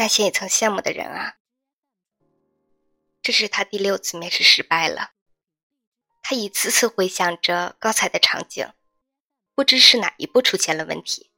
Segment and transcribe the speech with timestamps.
[0.00, 1.36] 那些也曾羡慕的人啊。
[3.20, 5.12] 这是他第六次面试失败了。
[6.22, 8.72] 他一次次回想着刚才的场景，
[9.54, 11.30] 不知是哪一步出现了问题。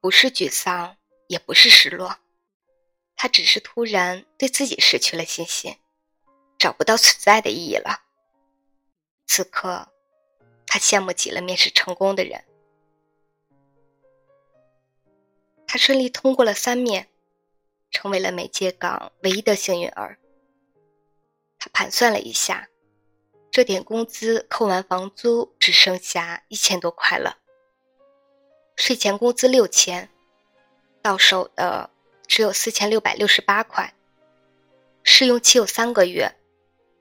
[0.00, 0.96] 不是沮丧，
[1.28, 2.18] 也不是失落，
[3.14, 5.76] 他只是突然对自己失去了信心，
[6.58, 8.02] 找不到存在的意义了。
[9.28, 9.88] 此刻，
[10.66, 12.44] 他羡慕极了面试成功的人。
[15.68, 17.08] 他顺利通过了三面，
[17.90, 20.18] 成为了美界港唯一的幸运儿。
[21.58, 22.68] 他盘算了一下，
[23.50, 27.38] 这点工资扣完房租，只剩下一千多块了。
[28.76, 30.10] 税前工资六千，
[31.02, 31.90] 到手的
[32.26, 33.94] 只有四千六百六十八块。
[35.02, 36.34] 试用期有三个月，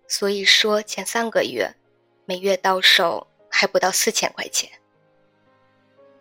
[0.08, 1.76] 所以说前三个月
[2.26, 4.70] 每月到手还不到四千块钱。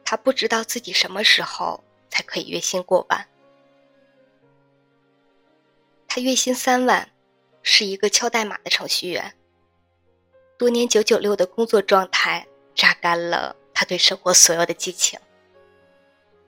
[0.04, 1.82] 他不知道自己什么时候。
[2.14, 3.26] 才可以月薪过万。
[6.16, 7.10] 他月薪三万，
[7.64, 9.34] 是一个敲代码的程序员。
[10.56, 15.18] 多年九九六的工作状态榨干了他对生活所有的激情，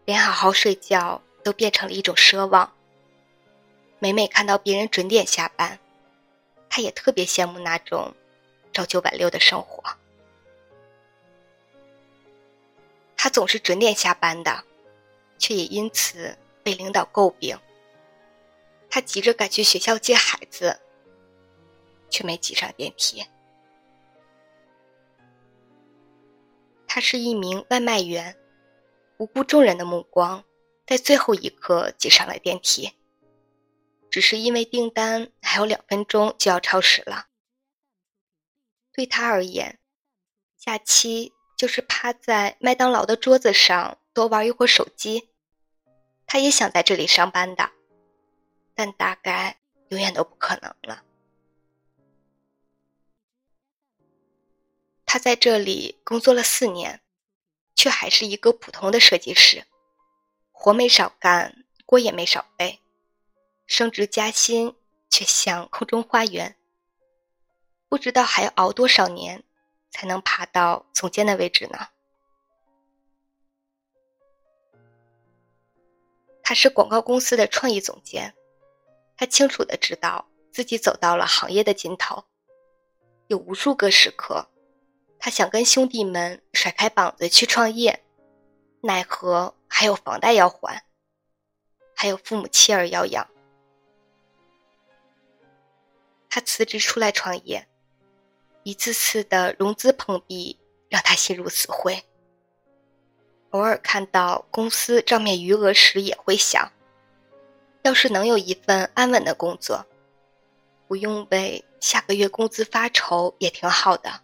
[0.05, 2.77] 连好好睡觉都变成了一种奢望。
[3.99, 5.81] 每每看到别人准点下班，
[6.71, 8.15] 他也特别羡慕那种
[8.73, 9.83] 朝九晚六的生活。
[13.17, 14.63] 他总是准点下班的。
[15.39, 17.59] 却也因此被领导诟病。
[18.89, 20.81] 他急着赶去学校接孩子，
[22.11, 23.25] 却没挤上电梯。
[26.87, 28.39] 他是一名外卖员，
[29.17, 30.45] 不顾众人的目光，
[30.87, 32.93] 在最后一刻挤上了电梯。
[34.11, 37.27] 只是因为订单还有两分钟就要超时了。
[38.93, 39.79] 对他而言，
[40.57, 43.99] 假期就是趴在麦当劳的桌子上。
[44.15, 45.29] 多玩一会儿手机，
[46.27, 47.73] 他也想在这里上班的，
[48.77, 51.03] 但大概永远都不可能了。
[55.05, 57.01] 他在这里工作了四年，
[57.75, 59.65] 却还是一个普通的设计师，
[60.53, 62.81] 活没少干，锅也没少背，
[63.67, 64.77] 升职加薪
[65.09, 66.57] 却像空中花园，
[67.89, 69.43] 不知道还要熬多少年
[69.91, 71.89] 才能爬到总监的位置呢。
[76.43, 78.35] 他是广告公司的创意总监，
[79.17, 82.25] 他清楚的知道自己走到了行业的尽头，
[83.29, 84.49] 有无数个时刻，
[85.19, 88.05] 他想跟兄弟们甩开膀子去创业，
[88.83, 90.85] 奈何还有房贷要还，
[91.95, 93.27] 还有父母妻儿要养。
[96.29, 97.67] 他辞职出来创业，
[98.63, 100.59] 一次次的融资碰壁
[100.91, 102.05] 让他心如死灰。
[103.51, 106.71] 偶尔看到公司账面余额时，也会想，
[107.87, 109.87] 要是能有一份安稳的工作，
[110.89, 114.23] 不用为下个月工资发愁，也挺好的。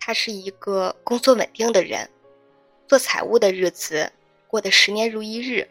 [0.00, 2.10] 他是一个工作稳定的人，
[2.88, 4.10] 做财务的日子
[4.48, 5.70] 过得十年如一日。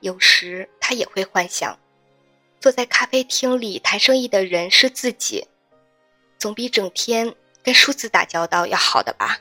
[0.00, 1.78] 有时他也会幻想，
[2.58, 5.46] 坐在咖啡厅里谈生意的人是自己，
[6.36, 7.32] 总比整天。
[7.60, 9.40] 跟数字打交道要好的吧？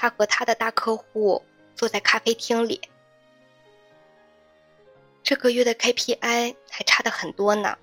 [0.00, 1.44] 他和他的大客户
[1.74, 2.80] 坐在咖啡厅里，
[5.22, 7.76] 这个月的 KPI 还差的很多呢。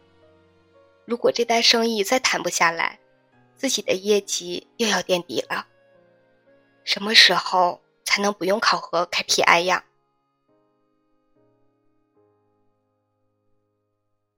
[1.05, 2.99] 如果这单生意再谈不下来，
[3.55, 5.67] 自己的业绩又要垫底了。
[6.83, 9.85] 什么时候才能不用考核 KPI 呀？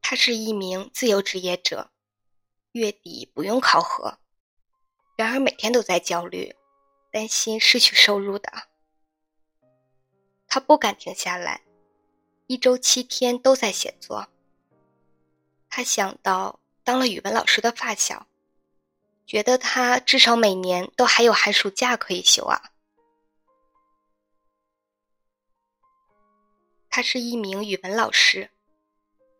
[0.01, 1.91] 他是一名自由职业者。
[2.73, 4.19] 月底不用考核，
[5.15, 6.53] 然而每天都在焦虑，
[7.11, 8.51] 担心失去收入的。
[10.47, 11.61] 他不敢停下来，
[12.47, 14.29] 一周七天都在写作。
[15.69, 18.27] 他想到当了语文老师的发小，
[19.25, 22.71] 觉得他至少每年都还有寒暑假可以休啊。
[26.89, 28.49] 他是一名语文老师，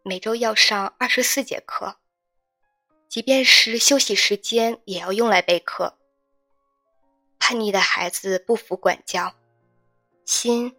[0.04, 1.98] 每周要上二十四节课。
[3.08, 5.99] 即便是休息时间，也要用来备课。
[7.50, 9.34] 叛逆的孩子不服管教，
[10.24, 10.76] 心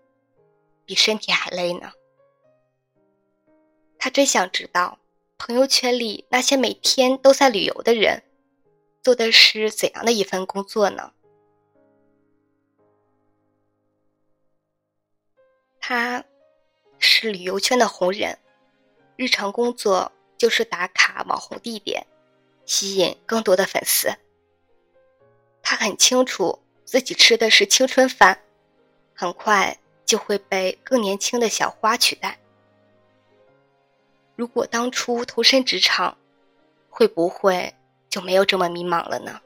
[0.85, 1.91] 比身体还累呢。
[3.99, 5.01] 他真想知道，
[5.37, 8.23] 朋友圈里那些每天都在旅游的人，
[9.03, 11.13] 做的是怎样的一份工作呢？
[15.81, 16.25] 他
[17.01, 18.39] 是旅游圈的红人，
[19.17, 22.07] 日常工作就是打卡网红地点。
[22.65, 24.09] 吸引更多的粉丝。
[25.63, 28.43] 他很清楚自己吃的是青春饭，
[29.15, 32.39] 很快就会被更年轻的小花取代。
[34.37, 36.17] 如果当初投身职场，
[36.89, 37.75] 会不会
[38.09, 39.41] 就没有这么迷茫了呢？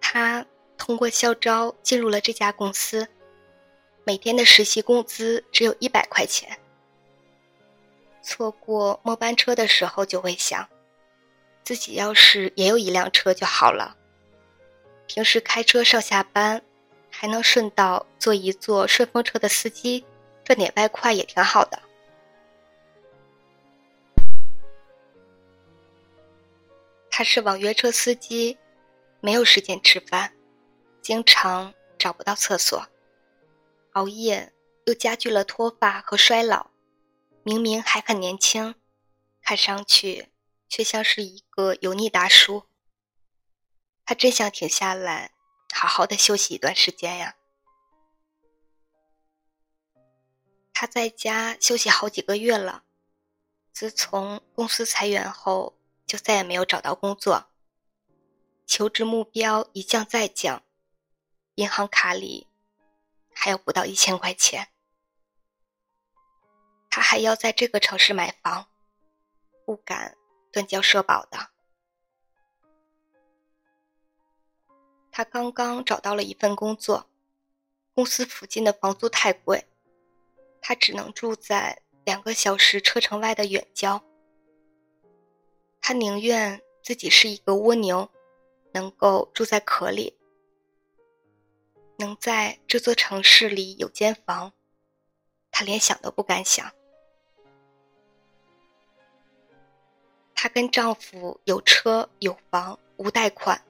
[0.00, 0.46] 他
[0.78, 3.08] 通过校招进入了这家公司，
[4.04, 6.56] 每天的实习工资只有一百块钱。
[8.22, 10.68] 错过末班车的时候，就会想，
[11.64, 13.96] 自己要是也有一辆车就好了。
[15.06, 16.62] 平时开车上下班，
[17.10, 20.04] 还能顺道做一做顺风车的司机，
[20.44, 21.82] 赚点外快也挺好的。
[27.10, 28.58] 他是网约车司机，
[29.20, 30.32] 没有时间吃饭，
[31.00, 32.86] 经常找不到厕所，
[33.92, 34.52] 熬夜
[34.86, 36.70] 又加剧了脱发和衰老。
[37.44, 38.74] 明明还很年轻，
[39.42, 40.28] 看上去
[40.74, 42.64] 却像是一个油腻大叔。
[44.04, 45.30] 他真想停下来，
[45.72, 47.36] 好好的休息一段时间呀。
[50.72, 52.82] 他在家休息好几个月了，
[53.72, 57.46] 自从公司裁员后，就再也没有找到工作。
[58.66, 60.64] 求职目标一降再降，
[61.54, 62.48] 银行卡里
[63.32, 64.72] 还有不到一千块钱。
[66.90, 68.66] 他还要在这个城市买房，
[69.64, 70.16] 不敢
[70.54, 71.50] 断交社保的。
[75.10, 77.10] 他刚刚找到了一份工作，
[77.92, 79.66] 公司附近的房租太贵，
[80.60, 84.04] 他只能住在两个小时车程外的远郊。
[85.80, 88.08] 他宁愿自己是一个蜗牛，
[88.72, 90.16] 能够住在壳里，
[91.98, 94.52] 能在这座城市里有间房，
[95.50, 96.72] 他连想都不敢想。
[100.44, 103.62] 她跟丈夫有车有房无贷款，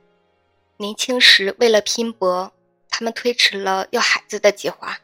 [0.76, 2.52] 年轻时为了拼搏，
[2.90, 4.98] 他们推迟了要孩子的计划。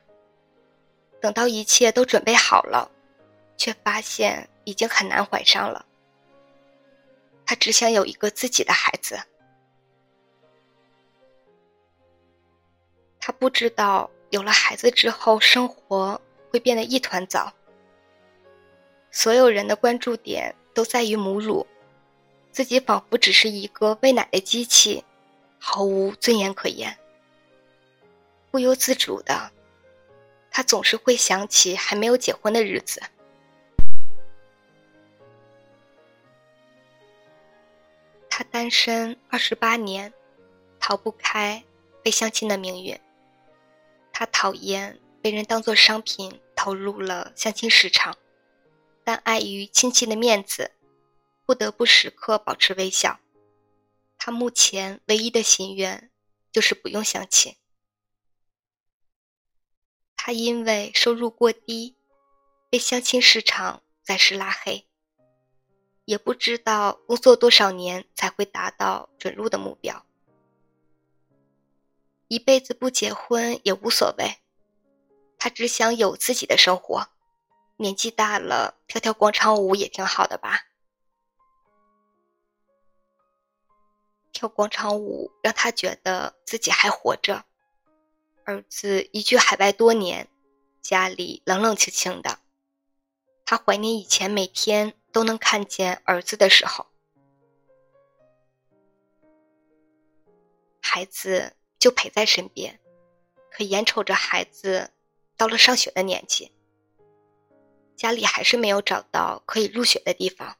[1.20, 2.90] 等到一切都准备好了，
[3.56, 5.86] 却发现已经很难怀上了。
[7.46, 9.20] 她只想有一个自己的孩子。
[13.20, 16.20] 她不知道有了孩子之后，生活
[16.50, 17.52] 会变得一团糟。
[19.12, 20.52] 所有人的关注点。
[20.72, 21.66] 都在于母乳，
[22.52, 25.04] 自己仿佛只是一个喂奶的机器，
[25.58, 26.96] 毫无尊严可言。
[28.50, 29.52] 不由自主的，
[30.50, 33.02] 他总是会想起还没有结婚的日子。
[38.28, 40.12] 他单身二十八年，
[40.78, 41.62] 逃不开
[42.02, 42.98] 被相亲的命运。
[44.12, 48.16] 他讨厌被人当做商品投入了相亲市场。
[49.10, 50.70] 但碍于亲戚的面子，
[51.44, 53.18] 不得不时刻保持微笑。
[54.16, 56.12] 他目前唯一的心愿
[56.52, 57.56] 就是不用相亲。
[60.14, 61.96] 他因为收入过低，
[62.70, 64.86] 被相亲市场暂时拉黑，
[66.04, 70.06] 也不知道工作多少年才会达到准入的目标。
[72.28, 74.36] 一辈子不结婚也无所谓，
[75.36, 77.08] 他只想有自己的生活。
[77.80, 80.66] 年纪大了，跳跳广场舞也挺好的吧？
[84.32, 87.46] 跳广场舞让他觉得自己还活着。
[88.44, 90.28] 儿子移居海外多年，
[90.82, 92.40] 家里冷冷清清的，
[93.46, 96.86] 他怀念以前每天都能看见儿子的时候。
[100.82, 102.78] 孩子就陪在身边，
[103.50, 104.90] 可眼瞅着孩子
[105.38, 106.52] 到了上学的年纪。
[108.00, 110.56] 家里还是没有找到可以入学的地方。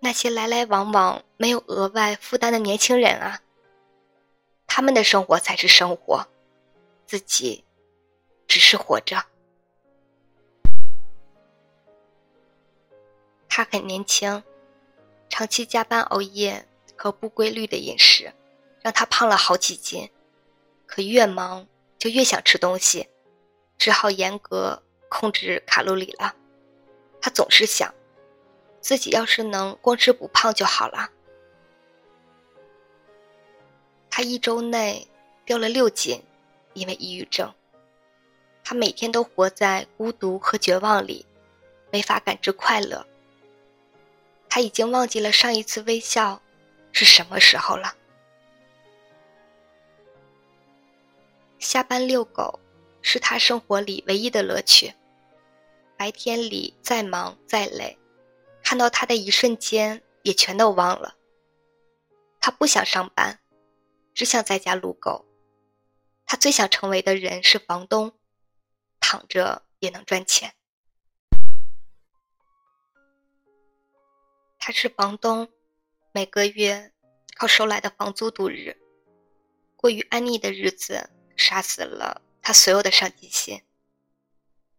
[0.00, 3.40] 那些来来往往没有额外负担的年轻人啊，
[4.66, 6.26] 他们的生活才是生活，
[7.06, 7.64] 自己
[8.48, 9.26] 只是活着。
[13.48, 14.42] 他很年轻，
[15.28, 16.66] 长期加班熬夜
[16.96, 18.34] 和不规律的饮食，
[18.82, 20.10] 让他胖了好几斤。
[20.84, 23.08] 可越忙就越想吃东西，
[23.78, 24.82] 只好严格。
[25.08, 26.34] 控制卡路里了，
[27.20, 27.94] 他总是想，
[28.80, 31.10] 自己要是能光吃不胖就好了。
[34.10, 35.06] 他一周内
[35.44, 36.22] 掉了六斤，
[36.74, 37.52] 因为抑郁症。
[38.64, 41.24] 他每天都活在孤独和绝望里，
[41.92, 43.06] 没法感知快乐。
[44.48, 46.40] 他已经忘记了上一次微笑
[46.92, 47.94] 是什么时候了。
[51.58, 52.58] 下班遛狗。
[53.08, 54.92] 是他生活里唯一的乐趣。
[55.96, 57.96] 白天里再忙再累，
[58.64, 61.16] 看到他的一瞬间也全都忘了。
[62.40, 63.38] 他不想上班，
[64.12, 65.24] 只想在家撸狗。
[66.24, 68.18] 他最想成为的人是房东，
[68.98, 70.54] 躺着也能赚钱。
[74.58, 75.48] 他是房东，
[76.10, 76.92] 每个月
[77.36, 78.76] 靠收来的房租度日，
[79.76, 83.64] 过于安逸的日子杀死了他所有的上进心。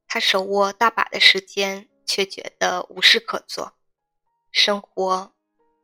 [0.08, 3.74] 他手握大把的时间，却觉得无事可做，
[4.50, 5.34] 生活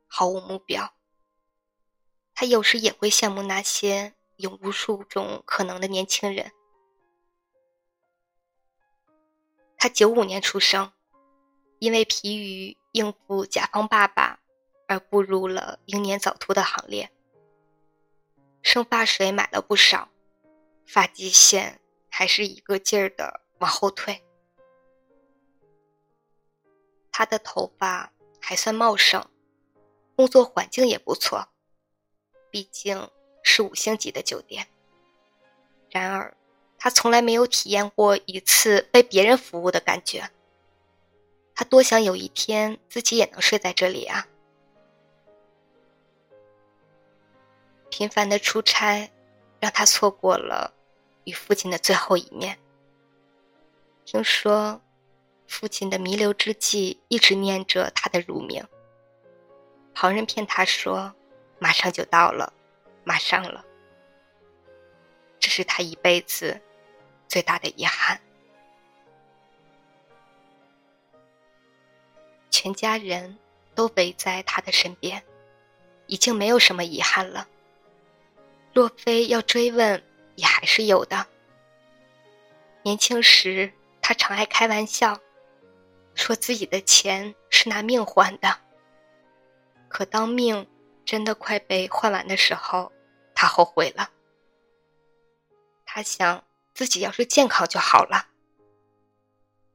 [0.07, 0.93] 毫无目标。
[2.33, 6.53] 他有时也会羡慕那些有无数种可能的年轻人。
[9.77, 10.93] 他九五年出生，
[11.79, 14.39] 因为疲于应付甲方爸爸，
[14.87, 17.11] 而步入了英年早秃的行列。
[18.61, 20.12] 生发水买了不少，
[20.85, 24.23] 发际线还是一个劲儿的往后退。
[27.11, 29.25] 他的头发还算茂盛，
[30.15, 31.47] 工作环境也不错。
[32.49, 33.09] 毕竟
[33.43, 34.67] 是五星级的酒店。
[35.89, 36.35] 然而，
[36.77, 40.29] 他从来没有体验过一次被别人服务的感觉。
[41.55, 44.27] 他多想有一天自己也能睡在这里啊！
[47.91, 49.11] 频繁的出差，
[49.63, 50.73] 让他错过了
[51.23, 52.59] 与父亲的最后一面。
[54.03, 54.81] 听说，
[55.47, 58.67] 父亲的弥留之际一直念着他的乳名。
[59.93, 61.15] 旁人骗他说。
[61.59, 62.51] 马上就到了，
[63.05, 63.63] 马上了。
[65.39, 66.59] 这是他一辈子
[67.29, 68.19] 最大的遗憾。
[72.49, 73.37] 全家人
[73.73, 75.23] 都围在他的身边，
[76.07, 77.47] 已经没有什么遗憾了。
[78.73, 80.03] 若非要追问，
[80.35, 81.27] 也还是有的。
[82.83, 85.19] 年轻时，他常爱开玩笑，
[86.15, 88.59] 说自己的钱是拿命换的。
[89.87, 90.67] 可当命……
[91.05, 92.89] 真的快被换完的时候，
[93.35, 94.09] 他后悔了。
[95.83, 98.29] 他想自己要是健康就好了，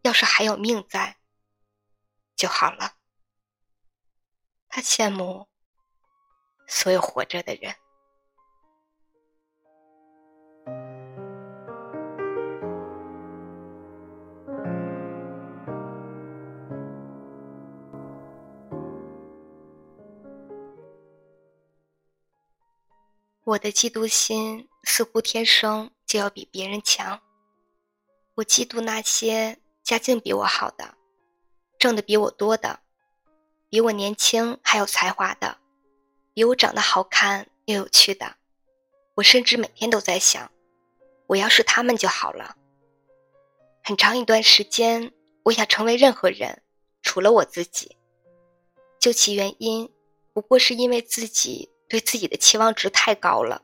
[0.00, 1.18] 要是还有命在
[2.34, 2.94] 就好了。
[4.70, 5.46] 他羡慕
[6.66, 7.76] 所有活着的人。
[23.48, 27.18] 我的嫉妒心似乎天生就要比别人强。
[28.34, 30.98] 我嫉妒那些家境比我好的，
[31.78, 32.80] 挣得比我多的，
[33.70, 35.56] 比我年轻还有才华的，
[36.34, 38.36] 比我长得好看又有趣的。
[39.14, 40.52] 我甚至每天都在想，
[41.28, 42.54] 我要是他们就好了。
[43.82, 45.10] 很长一段时间，
[45.44, 46.60] 我想成为任何人，
[47.00, 47.96] 除了我自己。
[49.00, 49.90] 究其原因，
[50.34, 51.70] 不过是因为自己。
[51.88, 53.62] 对自己的期望值太高了。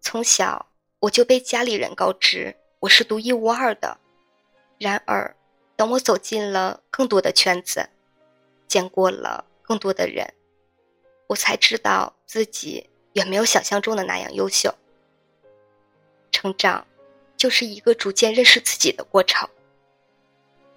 [0.00, 0.66] 从小
[0.98, 3.98] 我就被家里人告知我是独一无二的。
[4.78, 5.36] 然而，
[5.76, 7.88] 等我走进了更多的圈子，
[8.66, 10.34] 见过了更多的人，
[11.28, 14.74] 我才知道自己远没有想象中的那样优秀。
[16.32, 16.84] 成长，
[17.36, 19.48] 就是一个逐渐认识自己的过程。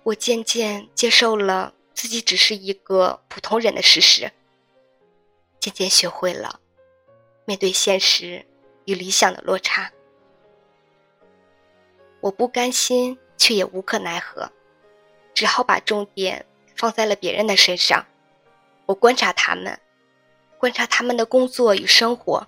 [0.03, 4.31] 我渐渐接受了自己只是一个普通人的事实。
[5.65, 6.59] 渐渐学会了
[7.45, 8.45] 面对现实
[8.85, 9.91] 与理想的落差，
[12.19, 14.51] 我不甘心，却也无可奈何，
[15.33, 16.45] 只好把重点
[16.75, 18.05] 放在了别人的身上。
[18.85, 19.79] 我观察他们，
[20.59, 22.45] 观察他们的工作与生活，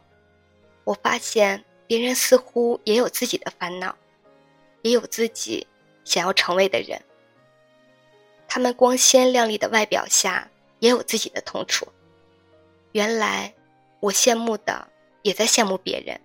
[0.83, 3.97] 我发现别人似乎也有自己的烦恼，
[4.83, 5.65] 也有自己
[6.05, 7.01] 想要成为的人。
[8.47, 10.47] 他们光鲜亮丽的外表下，
[10.77, 11.87] 也有自己的痛楚。
[12.97, 13.53] 原来，
[13.99, 16.19] 我羡慕的也在羡慕别人，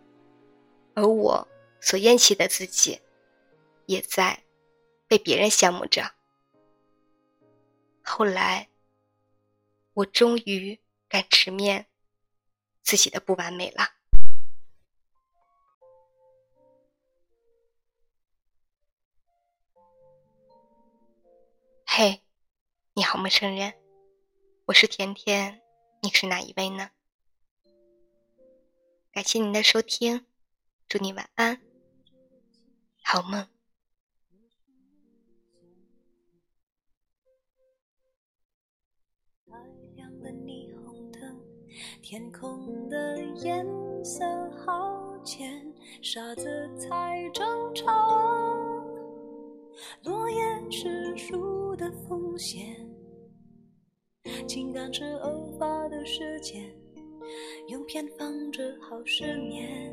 [0.94, 1.46] 而我
[1.82, 2.98] 所厌弃的自己，
[3.84, 4.42] 也在
[5.06, 6.14] 被别人羡慕着。
[8.02, 8.70] 后来，
[9.92, 11.88] 我终于敢直面
[12.82, 13.90] 自己的不完美了。
[21.84, 22.22] 嘿，
[22.94, 23.74] 你好，陌生人，
[24.64, 25.60] 我是甜甜。
[26.04, 26.90] 你是哪一位呢？
[29.12, 30.26] 感谢您的收听，
[30.88, 31.61] 祝你晚安，
[33.04, 33.47] 好梦。
[42.02, 43.64] 天空的颜
[44.04, 44.25] 色
[44.66, 47.87] 好浅，傻子才正常。
[50.02, 52.91] 落叶是树的风险。
[54.44, 56.75] 情感是偶发的事件，
[57.68, 59.92] 用偏方治好失眠。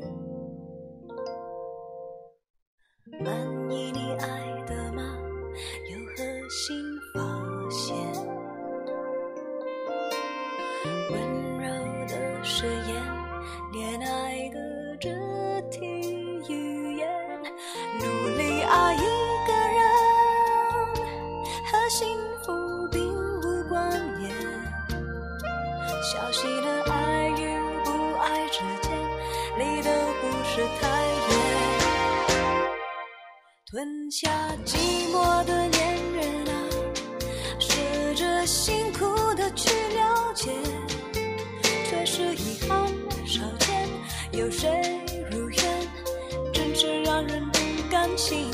[29.60, 29.90] 离得
[30.22, 31.28] 不是太远。
[33.70, 34.30] 吞下
[34.64, 34.78] 寂
[35.12, 36.52] 寞的恋人啊，
[37.58, 40.50] 试着辛苦的去了解，
[41.90, 42.88] 却是遗憾
[43.26, 43.86] 少见。
[44.32, 44.98] 有谁
[45.30, 45.62] 如愿，
[46.54, 47.58] 真是让人不
[47.90, 48.50] 甘心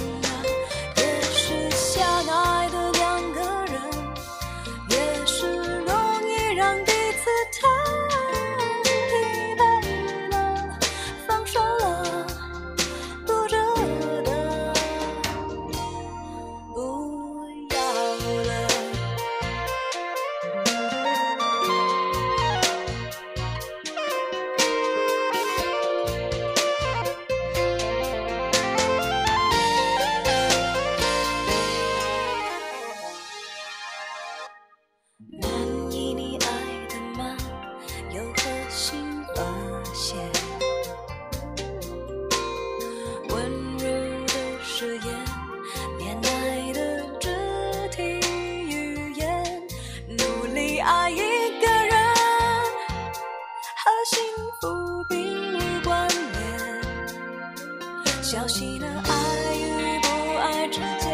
[50.86, 51.98] 爱一个人，
[53.74, 54.22] 和幸
[54.60, 55.18] 福并
[55.58, 56.16] 无关联。
[58.22, 59.10] 小心的爱
[59.56, 60.06] 与不
[60.38, 61.10] 爱之间，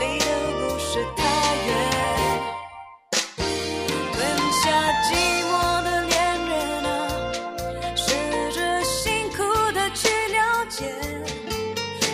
[0.00, 0.26] 离得
[0.58, 1.22] 不是太
[1.68, 1.70] 远。
[4.12, 4.18] 吞
[4.50, 4.64] 下
[5.04, 5.08] 寂
[5.52, 5.54] 寞
[5.84, 6.16] 的恋
[6.48, 6.52] 人
[6.84, 6.90] 啊，
[7.94, 8.02] 试
[8.50, 9.36] 着辛苦
[9.70, 10.92] 的去了解，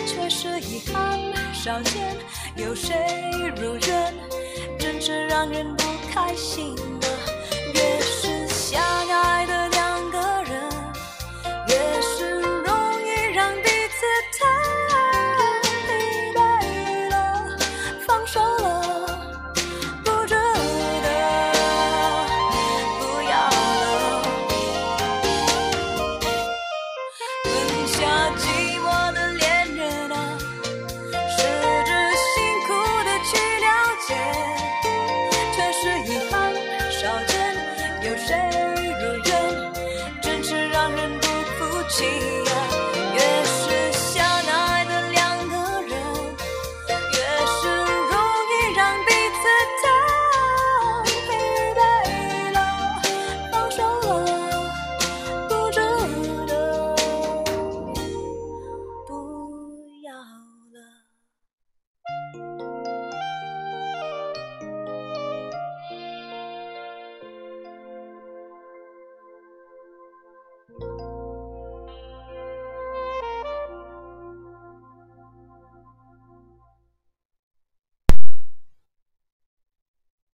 [0.05, 1.19] 却是遗憾
[1.55, 2.15] 少见。
[2.55, 2.95] 有谁
[3.55, 4.13] 如愿，
[4.77, 5.72] 真是让人
[6.35, 6.92] 心！